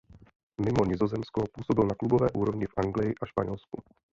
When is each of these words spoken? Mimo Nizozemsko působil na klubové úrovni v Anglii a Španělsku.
Mimo 0.65 0.83
Nizozemsko 0.85 1.43
působil 1.53 1.83
na 1.87 1.95
klubové 1.95 2.27
úrovni 2.35 2.65
v 2.65 2.77
Anglii 2.77 3.13
a 3.21 3.25
Španělsku. 3.25 3.83